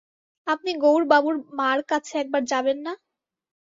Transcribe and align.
আপনি 0.47 0.71
গৌরবাবুর 0.83 1.35
মার 1.57 1.79
কাছে 1.89 2.13
একবার 2.21 2.41
যাবেন 2.51 2.77
না? 2.85 2.93